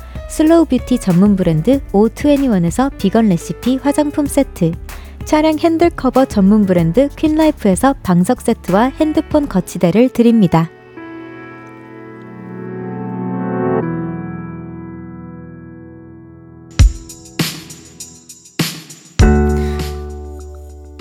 [0.31, 4.71] slow beauty 전문 브랜드 O21에서 비건 레시피 화장품 세트,
[5.25, 10.69] 차량 핸들 커버 전문 브랜드 퀸라이프에서 방석 세트와 핸드폰 거치대를 드립니다.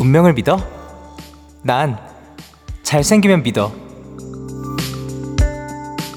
[0.00, 0.58] 운명을 믿어?
[1.62, 1.96] 난
[2.82, 3.72] 잘생기면 믿어.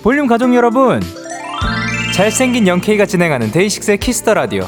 [0.01, 0.99] 볼륨 가족 여러분,
[2.13, 4.67] 잘생긴 영케이가 진행하는 데이식스의 Kiss the Radio.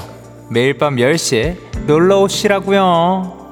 [0.50, 3.45] 매일 밤 10시에 놀러 오시라고요.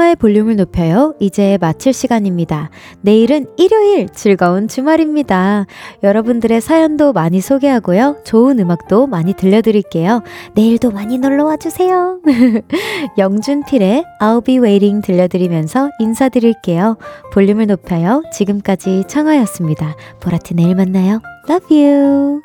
[0.00, 1.14] 청하의 볼륨을 높여요.
[1.20, 2.70] 이제 마칠 시간입니다.
[3.02, 5.66] 내일은 일요일 즐거운 주말입니다.
[6.02, 8.22] 여러분들의 사연도 많이 소개하고요.
[8.24, 10.22] 좋은 음악도 많이 들려드릴게요.
[10.54, 12.18] 내일도 많이 놀러와 주세요.
[13.18, 16.96] 영준필의 I'll be waiting 들려드리면서 인사드릴게요.
[17.32, 18.22] 볼륨을 높여요.
[18.32, 19.96] 지금까지 청하였습니다.
[20.20, 21.20] 보라트 내일 만나요.
[21.48, 22.40] Love you.